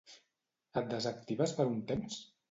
Et 0.79 0.87
desactives 0.93 1.53
per 1.59 1.67
un 1.73 1.77
temps? 1.93 2.17